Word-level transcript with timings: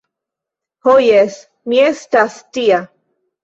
Ho 0.87 0.95
jes! 1.09 1.37
mi 1.69 1.85
estas 1.93 2.41
tia. 2.61 2.85